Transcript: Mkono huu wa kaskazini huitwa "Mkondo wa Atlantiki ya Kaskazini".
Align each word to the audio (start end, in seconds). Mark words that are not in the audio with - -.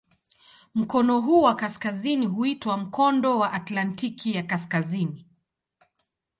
Mkono 0.75 1.19
huu 1.21 1.41
wa 1.41 1.55
kaskazini 1.55 2.25
huitwa 2.25 2.77
"Mkondo 2.77 3.39
wa 3.39 3.53
Atlantiki 3.53 4.33
ya 4.35 4.43
Kaskazini". 4.43 5.25